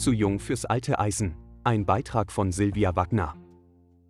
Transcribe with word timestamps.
Zu 0.00 0.14
jung 0.14 0.38
fürs 0.38 0.64
alte 0.64 0.98
Eisen. 0.98 1.34
Ein 1.62 1.84
Beitrag 1.84 2.32
von 2.32 2.52
Silvia 2.52 2.96
Wagner. 2.96 3.34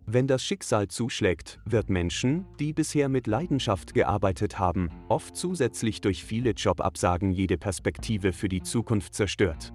Wenn 0.05 0.25
das 0.25 0.41
Schicksal 0.41 0.87
zuschlägt, 0.87 1.59
wird 1.65 1.89
Menschen, 1.89 2.45
die 2.61 2.71
bisher 2.71 3.09
mit 3.09 3.27
Leidenschaft 3.27 3.93
gearbeitet 3.93 4.57
haben, 4.57 4.89
oft 5.09 5.35
zusätzlich 5.35 5.99
durch 5.99 6.23
viele 6.23 6.51
Jobabsagen 6.51 7.33
jede 7.33 7.57
Perspektive 7.57 8.31
für 8.31 8.47
die 8.47 8.61
Zukunft 8.61 9.15
zerstört. 9.15 9.73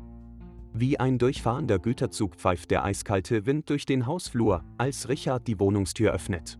Wie 0.73 0.99
ein 0.99 1.19
durchfahrender 1.19 1.79
Güterzug 1.79 2.37
pfeift 2.37 2.71
der 2.71 2.83
eiskalte 2.83 3.45
Wind 3.45 3.69
durch 3.69 3.85
den 3.85 4.07
Hausflur, 4.07 4.65
als 4.79 5.11
Richard 5.11 5.47
die 5.47 5.61
Wohnungstür 5.61 6.13
öffnet. 6.13 6.59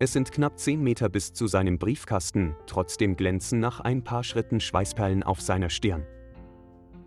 Es 0.00 0.12
sind 0.12 0.32
knapp 0.32 0.58
10 0.58 0.82
Meter 0.82 1.08
bis 1.08 1.32
zu 1.32 1.46
seinem 1.46 1.78
Briefkasten, 1.78 2.56
trotzdem 2.66 3.14
glänzen 3.14 3.60
nach 3.60 3.78
ein 3.78 4.02
paar 4.02 4.24
Schritten 4.24 4.58
Schweißperlen 4.58 5.22
auf 5.22 5.40
seiner 5.40 5.70
Stirn. 5.70 6.04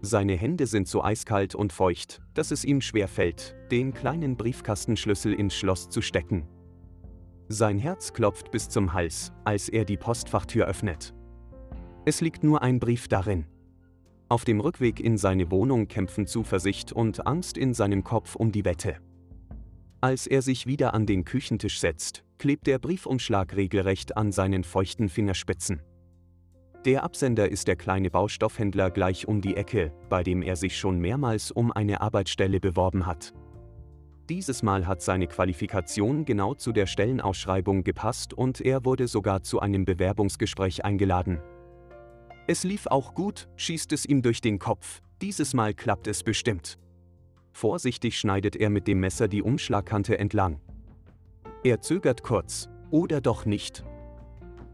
Seine 0.02 0.36
Hände 0.38 0.66
sind 0.66 0.88
so 0.88 1.04
eiskalt 1.04 1.56
und 1.56 1.74
feucht, 1.74 2.22
dass 2.34 2.52
es 2.52 2.64
ihm 2.64 2.80
schwer 2.80 3.08
fällt, 3.08 3.56
den 3.70 3.94
kleinen 3.94 4.38
Briefkastenschlüssel 4.38 5.34
ins 5.34 5.56
Schloss 5.56 5.90
zu 5.90 6.02
stecken. 6.02 6.48
Sein 7.50 7.78
Herz 7.80 8.14
klopft 8.14 8.52
bis 8.52 8.70
zum 8.70 8.94
Hals, 8.94 9.34
als 9.44 9.68
er 9.68 9.84
die 9.84 9.98
Postfachtür 9.98 10.68
öffnet. 10.68 11.14
Es 12.06 12.22
liegt 12.22 12.44
nur 12.44 12.62
ein 12.62 12.80
Brief 12.80 13.08
darin. 13.08 13.46
Auf 14.30 14.46
dem 14.46 14.60
Rückweg 14.60 15.00
in 15.00 15.18
seine 15.18 15.52
Wohnung 15.52 15.88
kämpfen 15.88 16.28
Zuversicht 16.28 16.94
und 16.94 17.26
Angst 17.28 17.58
in 17.58 17.74
seinem 17.74 18.04
Kopf 18.04 18.36
um 18.36 18.52
die 18.52 18.64
Wette. 18.64 18.98
Als 20.02 20.28
er 20.28 20.42
sich 20.42 20.66
wieder 20.66 20.94
an 20.94 21.08
den 21.08 21.26
Küchentisch 21.26 21.80
setzt, 21.80 22.24
klebt 22.38 22.68
der 22.68 22.80
Briefumschlag 22.80 23.56
regelrecht 23.56 24.16
an 24.16 24.32
seinen 24.32 24.64
feuchten 24.64 25.10
Fingerspitzen. 25.10 25.82
Der 26.86 27.04
Absender 27.04 27.50
ist 27.50 27.68
der 27.68 27.76
kleine 27.76 28.10
Baustoffhändler 28.10 28.90
gleich 28.90 29.28
um 29.28 29.42
die 29.42 29.58
Ecke, 29.58 29.92
bei 30.08 30.24
dem 30.24 30.42
er 30.42 30.56
sich 30.56 30.78
schon 30.78 31.00
mehrmals 31.00 31.52
um 31.52 31.74
eine 31.74 32.00
Arbeitsstelle 32.00 32.62
beworben 32.62 33.06
hat. 33.06 33.34
Dieses 34.30 34.64
Mal 34.64 34.88
hat 34.88 35.02
seine 35.02 35.28
Qualifikation 35.28 36.24
genau 36.24 36.54
zu 36.54 36.72
der 36.72 36.86
Stellenausschreibung 36.86 37.84
gepasst 37.84 38.34
und 38.34 38.62
er 38.62 38.86
wurde 38.86 39.08
sogar 39.10 39.44
zu 39.44 39.60
einem 39.60 39.84
Bewerbungsgespräch 39.84 40.86
eingeladen. 40.86 41.42
Es 42.48 42.64
lief 42.64 42.88
auch 42.88 43.14
gut, 43.14 43.50
schießt 43.58 43.92
es 43.92 44.06
ihm 44.06 44.22
durch 44.22 44.40
den 44.40 44.58
Kopf, 44.58 45.02
dieses 45.22 45.54
Mal 45.54 45.74
klappt 45.74 46.08
es 46.08 46.24
bestimmt. 46.24 46.80
Vorsichtig 47.52 48.18
schneidet 48.18 48.56
er 48.56 48.70
mit 48.70 48.88
dem 48.88 49.02
Messer 49.02 49.28
die 49.28 49.42
Umschlagkante 49.42 50.18
entlang. 50.18 50.62
Er 51.64 51.82
zögert 51.82 52.24
kurz, 52.24 52.70
oder 52.90 53.20
doch 53.20 53.46
nicht, 53.46 53.84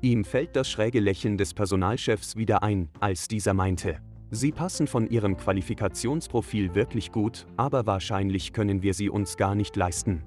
Ihm 0.06 0.24
fällt 0.24 0.56
das 0.56 0.70
schräge 0.70 1.00
Lächeln 1.00 1.36
des 1.36 1.56
Personalchefs 1.56 2.36
wieder 2.36 2.62
ein, 2.62 2.90
als 3.00 3.28
dieser 3.28 3.56
meinte, 3.56 3.98
Sie 4.30 4.52
passen 4.52 4.86
von 4.86 5.10
Ihrem 5.10 5.36
Qualifikationsprofil 5.36 6.76
wirklich 6.76 7.12
gut, 7.12 7.48
aber 7.58 7.88
wahrscheinlich 7.88 8.54
können 8.54 8.84
wir 8.84 8.94
sie 8.94 9.10
uns 9.10 9.36
gar 9.36 9.56
nicht 9.56 9.76
leisten. 9.76 10.24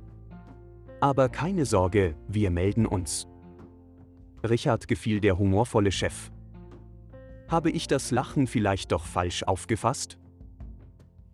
Aber 0.98 1.28
keine 1.28 1.64
Sorge, 1.64 2.16
wir 2.26 2.50
melden 2.50 2.86
uns. 2.86 3.28
Richard 4.42 4.88
gefiel 4.88 5.20
der 5.20 5.38
humorvolle 5.38 5.92
Chef. 5.92 6.32
Habe 7.46 7.70
ich 7.70 7.86
das 7.86 8.10
Lachen 8.10 8.48
vielleicht 8.48 8.90
doch 8.90 9.06
falsch 9.06 9.44
aufgefasst? 9.44 10.18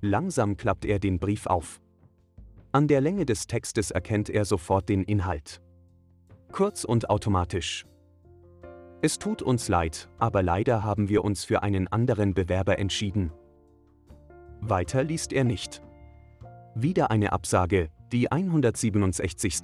Langsam 0.03 0.58
klappt 0.58 0.84
er 0.84 0.98
den 0.98 1.19
Brief 1.19 1.47
auf. 1.47 1.81
An 2.73 2.89
der 2.89 3.01
Länge 3.01 3.25
des 3.25 3.47
Textes 3.47 3.91
erkennt 3.91 4.29
er 4.29 4.45
sofort 4.45 4.91
den 4.91 5.03
Inhalt. 5.03 5.62
Kurz 6.53 6.84
und 6.84 7.08
automatisch, 7.08 7.86
es 9.05 9.19
tut 9.19 9.42
uns 9.42 9.69
leid, 9.69 10.08
aber 10.16 10.42
leider 10.42 10.83
haben 10.83 11.10
wir 11.10 11.24
uns 11.24 11.44
für 11.44 11.62
einen 11.62 11.88
anderen 11.88 12.33
Bewerber 12.33 12.78
entschieden. 12.78 13.33
Weiter 14.62 15.05
liest 15.05 15.34
er 15.34 15.44
nicht. 15.44 15.83
Wieder 16.74 17.11
eine 17.11 17.33
Absage, 17.33 17.91
die 18.12 18.33
167. 18.33 19.61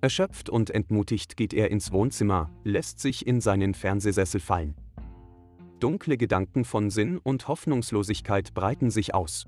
Erschöpft 0.00 0.50
und 0.50 0.70
entmutigt 0.70 1.36
geht 1.36 1.54
er 1.54 1.70
ins 1.70 1.92
Wohnzimmer, 1.92 2.50
lässt 2.64 2.98
sich 2.98 3.28
in 3.28 3.40
seinen 3.40 3.74
Fernsehsessel 3.74 4.40
fallen. 4.40 4.74
Dunkle 5.78 6.16
Gedanken 6.16 6.64
von 6.64 6.90
Sinn 6.90 7.18
und 7.18 7.46
Hoffnungslosigkeit 7.46 8.54
breiten 8.54 8.90
sich 8.90 9.14
aus. 9.14 9.46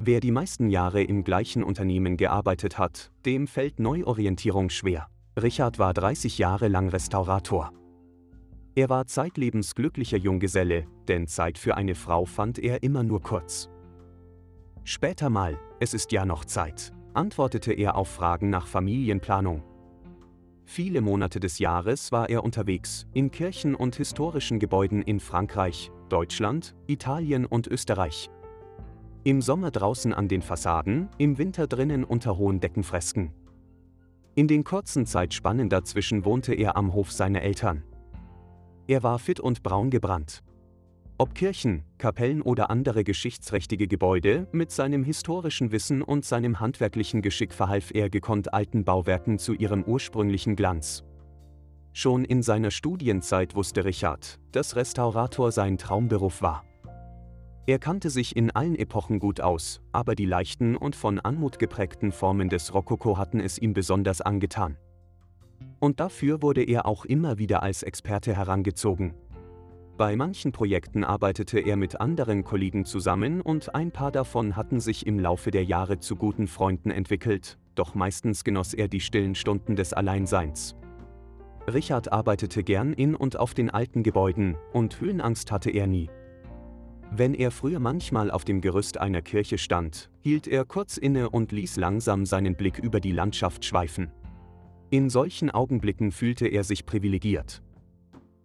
Wer 0.00 0.18
die 0.18 0.32
meisten 0.32 0.68
Jahre 0.68 1.04
im 1.04 1.22
gleichen 1.22 1.62
Unternehmen 1.62 2.16
gearbeitet 2.16 2.76
hat, 2.76 3.12
dem 3.24 3.46
fällt 3.46 3.78
Neuorientierung 3.78 4.68
schwer. 4.68 5.08
Richard 5.42 5.78
war 5.78 5.94
30 5.94 6.38
Jahre 6.38 6.68
lang 6.68 6.88
Restaurator. 6.88 7.72
Er 8.74 8.88
war 8.88 9.06
zeitlebens 9.06 9.74
glücklicher 9.74 10.18
Junggeselle, 10.18 10.86
denn 11.08 11.26
Zeit 11.26 11.58
für 11.58 11.76
eine 11.76 11.94
Frau 11.94 12.24
fand 12.24 12.58
er 12.58 12.82
immer 12.82 13.02
nur 13.02 13.22
kurz. 13.22 13.68
Später 14.84 15.30
mal, 15.30 15.58
es 15.80 15.94
ist 15.94 16.12
ja 16.12 16.24
noch 16.24 16.44
Zeit, 16.44 16.92
antwortete 17.14 17.72
er 17.72 17.96
auf 17.96 18.08
Fragen 18.08 18.50
nach 18.50 18.66
Familienplanung. 18.66 19.62
Viele 20.64 21.00
Monate 21.00 21.40
des 21.40 21.58
Jahres 21.58 22.12
war 22.12 22.28
er 22.28 22.44
unterwegs, 22.44 23.06
in 23.14 23.30
Kirchen 23.30 23.74
und 23.74 23.96
historischen 23.96 24.58
Gebäuden 24.58 25.02
in 25.02 25.18
Frankreich, 25.18 25.90
Deutschland, 26.08 26.74
Italien 26.86 27.46
und 27.46 27.66
Österreich. 27.66 28.30
Im 29.24 29.42
Sommer 29.42 29.70
draußen 29.70 30.12
an 30.12 30.28
den 30.28 30.42
Fassaden, 30.42 31.08
im 31.18 31.38
Winter 31.38 31.66
drinnen 31.66 32.04
unter 32.04 32.38
hohen 32.38 32.60
Deckenfresken. 32.60 33.32
In 34.38 34.46
den 34.46 34.62
kurzen 34.62 35.04
Zeitspannen 35.04 35.68
dazwischen 35.68 36.24
wohnte 36.24 36.54
er 36.54 36.76
am 36.76 36.94
Hof 36.94 37.10
seiner 37.10 37.42
Eltern. 37.42 37.82
Er 38.86 39.02
war 39.02 39.18
fit 39.18 39.40
und 39.40 39.64
braun 39.64 39.90
gebrannt. 39.90 40.44
Ob 41.18 41.34
Kirchen, 41.34 41.82
Kapellen 41.98 42.40
oder 42.40 42.70
andere 42.70 43.02
geschichtsträchtige 43.02 43.88
Gebäude, 43.88 44.46
mit 44.52 44.70
seinem 44.70 45.02
historischen 45.02 45.72
Wissen 45.72 46.02
und 46.02 46.24
seinem 46.24 46.60
handwerklichen 46.60 47.20
Geschick 47.20 47.52
verhalf 47.52 47.90
er 47.92 48.10
gekonnt 48.10 48.54
alten 48.54 48.84
Bauwerken 48.84 49.40
zu 49.40 49.54
ihrem 49.54 49.82
ursprünglichen 49.82 50.54
Glanz. 50.54 51.02
Schon 51.92 52.24
in 52.24 52.40
seiner 52.44 52.70
Studienzeit 52.70 53.56
wusste 53.56 53.84
Richard, 53.84 54.38
dass 54.52 54.76
Restaurator 54.76 55.50
sein 55.50 55.78
Traumberuf 55.78 56.42
war. 56.42 56.62
Er 57.68 57.78
kannte 57.78 58.08
sich 58.08 58.34
in 58.34 58.50
allen 58.50 58.76
Epochen 58.76 59.18
gut 59.18 59.42
aus, 59.42 59.82
aber 59.92 60.14
die 60.14 60.24
leichten 60.24 60.74
und 60.74 60.96
von 60.96 61.20
Anmut 61.20 61.58
geprägten 61.58 62.12
Formen 62.12 62.48
des 62.48 62.72
Rokoko 62.72 63.18
hatten 63.18 63.40
es 63.40 63.58
ihm 63.58 63.74
besonders 63.74 64.22
angetan. 64.22 64.78
Und 65.78 66.00
dafür 66.00 66.40
wurde 66.40 66.64
er 66.64 66.86
auch 66.86 67.04
immer 67.04 67.36
wieder 67.36 67.62
als 67.62 67.82
Experte 67.82 68.34
herangezogen. 68.34 69.12
Bei 69.98 70.16
manchen 70.16 70.50
Projekten 70.50 71.04
arbeitete 71.04 71.60
er 71.60 71.76
mit 71.76 72.00
anderen 72.00 72.42
Kollegen 72.42 72.86
zusammen 72.86 73.42
und 73.42 73.74
ein 73.74 73.90
paar 73.90 74.12
davon 74.12 74.56
hatten 74.56 74.80
sich 74.80 75.06
im 75.06 75.18
Laufe 75.18 75.50
der 75.50 75.64
Jahre 75.64 75.98
zu 75.98 76.16
guten 76.16 76.46
Freunden 76.46 76.90
entwickelt, 76.90 77.58
doch 77.74 77.94
meistens 77.94 78.44
genoss 78.44 78.72
er 78.72 78.88
die 78.88 79.00
stillen 79.00 79.34
Stunden 79.34 79.76
des 79.76 79.92
Alleinseins. 79.92 80.74
Richard 81.70 82.10
arbeitete 82.12 82.64
gern 82.64 82.94
in 82.94 83.14
und 83.14 83.38
auf 83.38 83.52
den 83.52 83.68
alten 83.68 84.02
Gebäuden, 84.02 84.56
und 84.72 85.02
Höhenangst 85.02 85.52
hatte 85.52 85.70
er 85.70 85.86
nie. 85.86 86.08
Wenn 87.10 87.34
er 87.34 87.50
früher 87.50 87.80
manchmal 87.80 88.30
auf 88.30 88.44
dem 88.44 88.60
Gerüst 88.60 88.98
einer 88.98 89.22
Kirche 89.22 89.58
stand, 89.58 90.10
hielt 90.20 90.46
er 90.46 90.64
kurz 90.64 90.98
inne 90.98 91.30
und 91.30 91.52
ließ 91.52 91.76
langsam 91.76 92.26
seinen 92.26 92.54
Blick 92.54 92.78
über 92.78 93.00
die 93.00 93.12
Landschaft 93.12 93.64
schweifen. 93.64 94.12
In 94.90 95.08
solchen 95.08 95.50
Augenblicken 95.50 96.12
fühlte 96.12 96.46
er 96.46 96.64
sich 96.64 96.84
privilegiert. 96.84 97.62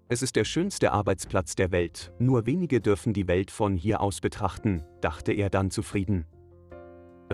Es 0.07 0.21
ist 0.21 0.35
der 0.35 0.45
schönste 0.45 0.91
Arbeitsplatz 0.91 1.55
der 1.55 1.71
Welt, 1.71 2.13
nur 2.19 2.45
wenige 2.45 2.79
dürfen 2.79 3.13
die 3.13 3.27
Welt 3.27 3.51
von 3.51 3.75
hier 3.75 4.01
aus 4.01 4.21
betrachten, 4.21 4.83
dachte 5.01 5.33
er 5.33 5.49
dann 5.49 5.69
zufrieden. 5.69 6.25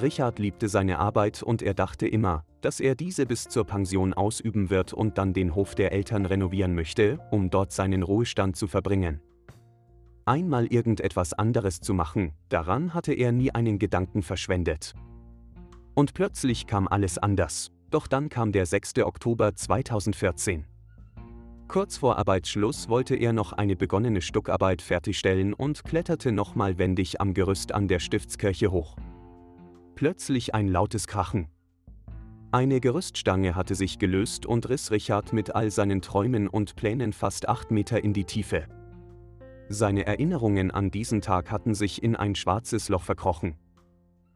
Richard 0.01 0.39
liebte 0.39 0.68
seine 0.68 0.97
Arbeit 0.97 1.44
und 1.44 1.62
er 1.62 1.73
dachte 1.73 2.07
immer, 2.07 2.45
dass 2.62 2.79
er 2.79 2.95
diese 2.95 3.25
bis 3.25 3.47
zur 3.47 3.66
Pension 3.66 4.13
ausüben 4.13 4.69
wird 4.69 4.94
und 4.94 5.18
dann 5.18 5.34
den 5.34 5.56
Hof 5.56 5.75
der 5.75 5.91
Eltern 5.91 6.25
renovieren 6.25 6.73
möchte, 6.73 7.19
um 7.31 7.50
dort 7.50 7.72
seinen 7.72 8.03
Ruhestand 8.03 8.56
zu 8.56 8.68
verbringen 8.68 9.22
einmal 10.29 10.67
irgendetwas 10.67 11.33
anderes 11.33 11.81
zu 11.81 11.94
machen, 11.95 12.33
daran 12.50 12.94
hatte 12.94 13.13
er 13.13 13.31
nie 13.31 13.51
einen 13.51 13.80
Gedanken 13.80 14.21
verschwendet. 14.21 14.94
Und 15.95 16.13
plötzlich 16.13 16.68
kam 16.68 16.88
alles 16.88 17.18
anders, 17.18 17.71
doch 17.89 18.06
dann 18.06 18.30
kam 18.30 18.51
der 18.51 18.68
6. 18.68 19.00
Oktober 19.00 19.56
2014. 19.56 20.65
Kurz 21.68 21.98
vor 21.98 22.18
Arbeitsschluss 22.18 22.89
wollte 22.89 23.15
er 23.15 23.33
noch 23.33 23.54
eine 23.54 23.75
begonnene 23.75 24.21
Stuckarbeit 24.21 24.81
fertigstellen 24.83 25.54
und 25.54 25.83
kletterte 25.83 26.31
nochmal 26.31 26.77
wendig 26.77 27.19
am 27.19 27.33
Gerüst 27.33 27.74
an 27.74 27.88
der 27.88 28.00
Stiftskirche 28.00 28.71
hoch. 28.71 28.95
Plötzlich 29.95 30.54
ein 30.54 30.68
lautes 30.68 31.07
Krachen. 31.07 31.48
Eine 32.51 32.80
Gerüststange 32.80 33.56
hatte 33.56 33.75
sich 33.75 34.00
gelöst 34.00 34.45
und 34.45 34.69
riss 34.69 34.92
Richard 34.92 35.33
mit 35.33 35.56
all 35.56 35.71
seinen 35.71 36.01
Träumen 36.01 36.48
und 36.48 36.75
Plänen 36.75 37.13
fast 37.13 37.50
acht 37.50 37.71
Meter 37.71 38.04
in 38.04 38.13
die 38.13 38.25
Tiefe. 38.25 38.68
Seine 39.71 40.07
Erinnerungen 40.07 40.71
an 40.71 40.89
diesen 40.89 41.21
Tag 41.21 41.51
hatten 41.51 41.75
sich 41.75 42.01
in 42.01 42.16
ein 42.16 42.33
schwarzes 42.33 42.89
Loch 42.89 43.04
verkrochen. 43.04 43.56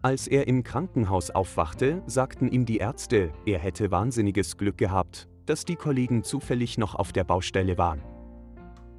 Als 0.04 0.28
er 0.28 0.48
im 0.48 0.64
Krankenhaus 0.64 1.32
aufwachte, 1.32 2.04
sagten 2.06 2.52
ihm 2.52 2.66
die 2.66 2.78
Ärzte, 2.78 3.32
er 3.48 3.58
hätte 3.58 3.90
wahnsinniges 3.90 4.58
Glück 4.58 4.78
gehabt, 4.78 5.28
dass 5.48 5.66
die 5.66 5.76
Kollegen 5.76 6.24
zufällig 6.24 6.78
noch 6.78 6.94
auf 6.94 7.14
der 7.14 7.24
Baustelle 7.24 7.80
waren. 7.80 8.04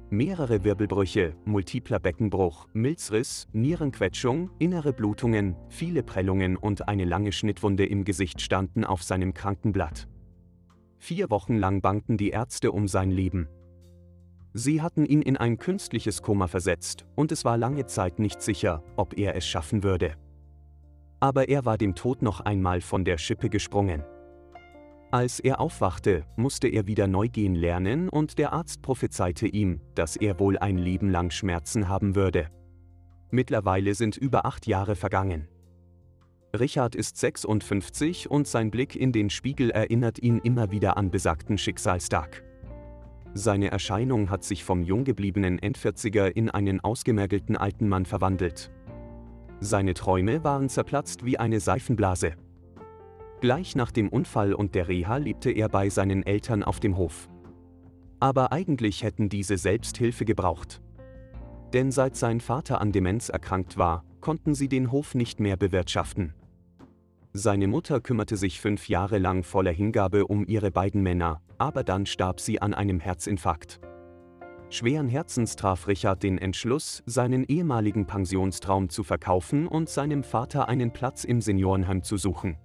Mehrere 0.09 0.65
Wirbelbrüche, 0.65 1.35
multipler 1.45 1.99
Beckenbruch, 1.99 2.67
Milzriss, 2.73 3.47
Nierenquetschung, 3.53 4.49
innere 4.59 4.91
Blutungen, 4.91 5.55
viele 5.69 6.03
Prellungen 6.03 6.57
und 6.57 6.89
eine 6.89 7.05
lange 7.05 7.31
Schnittwunde 7.31 7.85
im 7.85 8.03
Gesicht 8.03 8.41
standen 8.41 8.83
auf 8.83 9.03
seinem 9.03 9.33
Krankenblatt. 9.33 10.09
Vier 10.97 11.29
Wochen 11.29 11.55
lang 11.55 11.81
bangten 11.81 12.17
die 12.17 12.31
Ärzte 12.31 12.73
um 12.73 12.89
sein 12.89 13.09
Leben. 13.09 13.47
Sie 14.57 14.81
hatten 14.81 15.05
ihn 15.05 15.21
in 15.21 15.35
ein 15.35 15.57
künstliches 15.57 16.21
Koma 16.21 16.47
versetzt, 16.47 17.05
und 17.15 17.33
es 17.33 17.43
war 17.43 17.57
lange 17.57 17.87
Zeit 17.87 18.19
nicht 18.19 18.41
sicher, 18.41 18.81
ob 18.95 19.17
er 19.17 19.35
es 19.35 19.45
schaffen 19.45 19.83
würde. 19.83 20.15
Aber 21.19 21.49
er 21.49 21.65
war 21.65 21.77
dem 21.77 21.93
Tod 21.93 22.21
noch 22.21 22.39
einmal 22.39 22.79
von 22.79 23.03
der 23.03 23.17
Schippe 23.17 23.49
gesprungen. 23.49 24.05
Als 25.11 25.41
er 25.41 25.59
aufwachte, 25.59 26.23
musste 26.37 26.69
er 26.69 26.87
wieder 26.87 27.05
neu 27.05 27.27
gehen 27.27 27.53
lernen 27.53 28.07
und 28.07 28.37
der 28.37 28.53
Arzt 28.53 28.81
prophezeite 28.81 29.45
ihm, 29.45 29.81
dass 29.93 30.15
er 30.15 30.39
wohl 30.39 30.57
ein 30.57 30.77
Leben 30.77 31.09
lang 31.09 31.31
Schmerzen 31.31 31.89
haben 31.89 32.15
würde. 32.15 32.47
Mittlerweile 33.31 33.93
sind 33.93 34.15
über 34.15 34.45
acht 34.45 34.67
Jahre 34.67 34.95
vergangen. 34.95 35.49
Richard 36.57 36.95
ist 36.95 37.17
56 37.17 38.31
und 38.31 38.47
sein 38.47 38.71
Blick 38.71 38.95
in 38.95 39.11
den 39.11 39.29
Spiegel 39.29 39.69
erinnert 39.69 40.17
ihn 40.19 40.37
immer 40.37 40.71
wieder 40.71 40.95
an 40.95 41.11
besagten 41.11 41.57
Schicksalstag. 41.57 42.44
Seine 43.37 43.69
Erscheinung 43.69 44.29
hat 44.29 44.45
sich 44.45 44.63
vom 44.63 44.81
jung 44.81 45.03
gebliebenen 45.03 45.59
Endvierziger 45.59 46.33
in 46.37 46.49
einen 46.49 46.79
ausgemergelten 46.79 47.57
alten 47.57 47.89
Mann 47.89 48.05
verwandelt. 48.05 48.71
Seine 49.59 49.93
Träume 49.93 50.45
waren 50.45 50.69
zerplatzt 50.69 51.25
wie 51.25 51.37
eine 51.37 51.59
Seifenblase. 51.59 52.35
Gleich 53.41 53.75
nach 53.75 53.91
dem 53.91 54.07
Unfall 54.07 54.53
und 54.53 54.73
der 54.73 54.87
Reha 54.87 55.17
lebte 55.17 55.51
er 55.51 55.67
bei 55.67 55.89
seinen 55.89 56.23
Eltern 56.23 56.63
auf 56.63 56.79
dem 56.79 56.95
Hof. 56.95 57.27
Aber 58.21 58.53
eigentlich 58.53 59.03
hätten 59.03 59.27
diese 59.27 59.57
Selbsthilfe 59.57 60.23
gebraucht. 60.23 60.81
Denn 61.73 61.91
seit 61.91 62.15
sein 62.15 62.39
Vater 62.39 62.79
an 62.79 62.93
Demenz 62.93 63.27
erkrankt 63.27 63.77
war, 63.77 64.05
konnten 64.21 64.55
sie 64.55 64.69
den 64.69 64.93
Hof 64.93 65.13
nicht 65.13 65.41
mehr 65.41 65.57
bewirtschaften. 65.57 66.33
Seine 67.37 67.67
Mutter 67.67 67.99
kümmerte 67.99 68.37
sich 68.37 68.61
fünf 68.61 68.87
Jahre 68.87 69.17
lang 69.17 69.43
voller 69.43 69.73
Hingabe 69.73 70.25
um 70.25 70.47
ihre 70.47 70.71
beiden 70.71 71.03
Männer, 71.03 71.41
aber 71.57 71.83
dann 71.83 72.05
starb 72.05 72.39
sie 72.39 72.61
an 72.61 72.73
einem 72.73 73.01
Herzinfarkt. 73.01 73.81
Schweren 74.69 75.09
Herzens 75.09 75.57
traf 75.57 75.89
Richard 75.89 76.23
den 76.23 76.37
Entschluss, 76.37 77.03
seinen 77.05 77.43
ehemaligen 77.43 78.07
Pensionstraum 78.07 78.87
zu 78.87 79.03
verkaufen 79.03 79.67
und 79.67 79.89
seinem 79.89 80.23
Vater 80.23 80.69
einen 80.69 80.93
Platz 80.93 81.25
im 81.25 81.41
Seniorenheim 81.41 82.03
zu 82.03 82.15
suchen. 82.15 82.57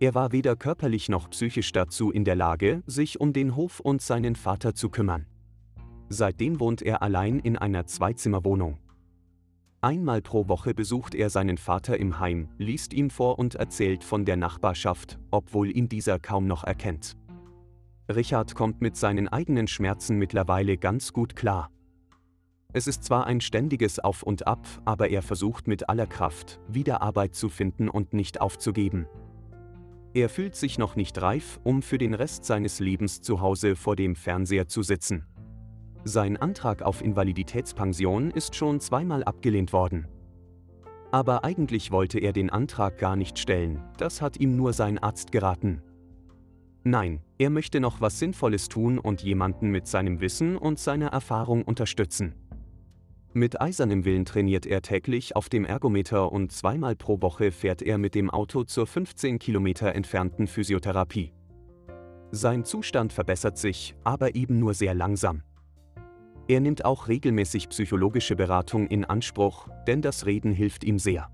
Er 0.00 0.14
war 0.14 0.32
weder 0.32 0.54
körperlich 0.54 1.08
noch 1.08 1.30
psychisch 1.30 1.72
dazu 1.72 2.10
in 2.10 2.26
der 2.26 2.36
Lage, 2.36 2.82
sich 2.84 3.20
um 3.20 3.32
den 3.32 3.56
Hof 3.56 3.80
und 3.80 4.02
seinen 4.02 4.36
Vater 4.36 4.74
zu 4.74 4.90
kümmern. 4.90 5.24
Seitdem 6.10 6.60
wohnt 6.60 6.82
er 6.82 7.00
allein 7.00 7.38
in 7.38 7.56
einer 7.56 7.86
Zweizimmerwohnung. 7.86 8.81
Einmal 9.84 10.22
pro 10.22 10.46
Woche 10.46 10.74
besucht 10.74 11.12
er 11.12 11.28
seinen 11.28 11.58
Vater 11.58 11.98
im 11.98 12.20
Heim, 12.20 12.48
liest 12.56 12.92
ihm 12.92 13.10
vor 13.10 13.40
und 13.40 13.56
erzählt 13.56 14.04
von 14.04 14.24
der 14.24 14.36
Nachbarschaft, 14.36 15.18
obwohl 15.32 15.76
ihn 15.76 15.88
dieser 15.88 16.20
kaum 16.20 16.46
noch 16.46 16.62
erkennt. 16.62 17.16
Richard 18.08 18.54
kommt 18.54 18.80
mit 18.80 18.96
seinen 18.96 19.26
eigenen 19.26 19.66
Schmerzen 19.66 20.18
mittlerweile 20.18 20.76
ganz 20.76 21.12
gut 21.12 21.34
klar. 21.34 21.68
Es 22.72 22.86
ist 22.86 23.02
zwar 23.02 23.26
ein 23.26 23.40
ständiges 23.40 23.98
Auf 23.98 24.22
und 24.22 24.46
Ab, 24.46 24.68
aber 24.84 25.10
er 25.10 25.20
versucht 25.20 25.66
mit 25.66 25.88
aller 25.88 26.06
Kraft, 26.06 26.60
wieder 26.68 27.02
Arbeit 27.02 27.34
zu 27.34 27.48
finden 27.48 27.88
und 27.88 28.12
nicht 28.12 28.40
aufzugeben. 28.40 29.08
Er 30.14 30.28
fühlt 30.28 30.54
sich 30.54 30.78
noch 30.78 30.94
nicht 30.94 31.20
reif, 31.20 31.58
um 31.64 31.82
für 31.82 31.98
den 31.98 32.14
Rest 32.14 32.44
seines 32.44 32.78
Lebens 32.78 33.20
zu 33.20 33.40
Hause 33.40 33.74
vor 33.74 33.96
dem 33.96 34.14
Fernseher 34.14 34.68
zu 34.68 34.84
sitzen. 34.84 35.26
Sein 36.04 36.36
Antrag 36.36 36.82
auf 36.82 37.00
Invaliditätspension 37.00 38.32
ist 38.32 38.56
schon 38.56 38.80
zweimal 38.80 39.22
abgelehnt 39.22 39.72
worden. 39.72 40.08
Aber 41.12 41.44
eigentlich 41.44 41.92
wollte 41.92 42.18
er 42.18 42.32
den 42.32 42.50
Antrag 42.50 42.98
gar 42.98 43.14
nicht 43.14 43.38
stellen, 43.38 43.80
das 43.98 44.20
hat 44.20 44.40
ihm 44.40 44.56
nur 44.56 44.72
sein 44.72 44.98
Arzt 44.98 45.30
geraten. 45.30 45.80
Nein, 46.82 47.20
er 47.38 47.50
möchte 47.50 47.78
noch 47.78 48.00
was 48.00 48.18
Sinnvolles 48.18 48.68
tun 48.68 48.98
und 48.98 49.22
jemanden 49.22 49.70
mit 49.70 49.86
seinem 49.86 50.20
Wissen 50.20 50.56
und 50.56 50.80
seiner 50.80 51.08
Erfahrung 51.08 51.62
unterstützen. 51.62 52.34
Mit 53.32 53.60
eisernem 53.60 54.04
Willen 54.04 54.24
trainiert 54.24 54.66
er 54.66 54.82
täglich 54.82 55.36
auf 55.36 55.48
dem 55.48 55.64
Ergometer 55.64 56.32
und 56.32 56.50
zweimal 56.50 56.96
pro 56.96 57.22
Woche 57.22 57.52
fährt 57.52 57.80
er 57.80 57.96
mit 57.96 58.16
dem 58.16 58.28
Auto 58.28 58.64
zur 58.64 58.88
15 58.88 59.38
Kilometer 59.38 59.94
entfernten 59.94 60.48
Physiotherapie. 60.48 61.32
Sein 62.32 62.64
Zustand 62.64 63.12
verbessert 63.12 63.56
sich, 63.56 63.94
aber 64.02 64.34
eben 64.34 64.58
nur 64.58 64.74
sehr 64.74 64.94
langsam. 64.94 65.42
Er 66.48 66.60
nimmt 66.60 66.84
auch 66.84 67.08
regelmäßig 67.08 67.68
psychologische 67.68 68.36
Beratung 68.36 68.86
in 68.88 69.04
Anspruch, 69.04 69.68
denn 69.86 70.02
das 70.02 70.26
Reden 70.26 70.52
hilft 70.52 70.84
ihm 70.84 70.98
sehr. 70.98 71.30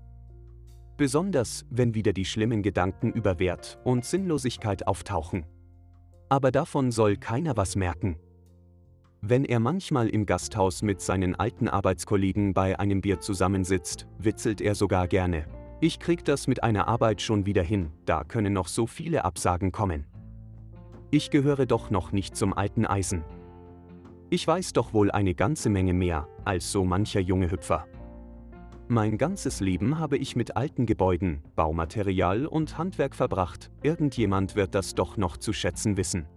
Besonders, 0.97 1.65
wenn 1.69 1.95
wieder 1.95 2.13
die 2.13 2.25
schlimmen 2.25 2.61
Gedanken 2.61 3.11
über 3.11 3.39
Wert 3.39 3.79
und 3.83 4.05
Sinnlosigkeit 4.05 4.85
auftauchen. 4.85 5.45
Aber 6.27 6.51
davon 6.51 6.91
soll 6.91 7.15
keiner 7.15 7.57
was 7.57 7.75
merken. 7.75 8.17
Wenn 9.21 9.43
er 9.43 9.59
manchmal 9.59 10.07
im 10.09 10.25
Gasthaus 10.25 10.81
mit 10.81 11.01
seinen 11.01 11.35
alten 11.35 11.67
Arbeitskollegen 11.67 12.53
bei 12.53 12.79
einem 12.79 13.01
Bier 13.01 13.19
zusammensitzt, 13.19 14.07
witzelt 14.17 14.61
er 14.61 14.75
sogar 14.75 15.07
gerne. 15.07 15.45
Ich 15.81 15.99
krieg 15.99 16.23
das 16.23 16.47
mit 16.47 16.63
einer 16.63 16.87
Arbeit 16.87 17.21
schon 17.21 17.45
wieder 17.45 17.63
hin, 17.63 17.91
da 18.05 18.23
können 18.23 18.53
noch 18.53 18.67
so 18.67 18.85
viele 18.85 19.25
Absagen 19.25 19.71
kommen. 19.71 20.05
Ich 21.11 21.31
gehöre 21.31 21.65
doch 21.65 21.89
noch 21.89 22.11
nicht 22.11 22.35
zum 22.35 22.53
alten 22.53 22.85
Eisen. 22.85 23.23
Ich 24.31 24.47
weiß 24.47 24.73
doch 24.73 24.93
wohl 24.93 25.09
eine 25.09 25.33
ganze 25.33 25.71
Menge 25.71 25.93
mehr 25.93 26.27
als 26.45 26.71
so 26.71 26.85
mancher 26.85 27.19
junge 27.19 27.49
Hüpfer. 27.49 27.87
Mein 28.87 29.17
ganzes 29.17 29.59
Leben 29.59 29.97
habe 29.97 30.17
ich 30.17 30.35
mit 30.35 30.55
alten 30.55 30.85
Gebäuden, 30.85 31.43
Baumaterial 31.55 32.45
und 32.45 32.77
Handwerk 32.77 33.15
verbracht, 33.15 33.71
irgendjemand 33.81 34.55
wird 34.55 34.75
das 34.75 34.93
doch 34.93 35.17
noch 35.17 35.37
zu 35.37 35.51
schätzen 35.51 35.97
wissen. 35.97 36.27